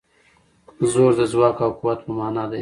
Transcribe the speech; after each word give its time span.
زور 0.91 1.11
د 1.19 1.21
ځواک 1.31 1.57
او 1.65 1.71
قوت 1.79 1.99
په 2.05 2.11
مانا 2.19 2.43
دی. 2.51 2.59